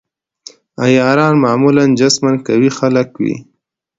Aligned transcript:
عیاران 0.83 1.35
معمولاً 1.43 1.85
جسماً 1.99 2.31
قوي 2.47 2.69
خلک 2.77 3.09
وي. 3.23 3.35